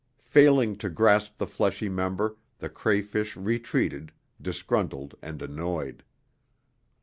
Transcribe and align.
Failing 0.25 0.77
to 0.77 0.89
grasp 0.89 1.37
the 1.37 1.45
fleshy 1.45 1.87
member, 1.87 2.35
the 2.57 2.69
crayfish 2.69 3.35
retreated, 3.37 4.11
disgruntled 4.41 5.13
and 5.21 5.39
annoyed. 5.43 6.03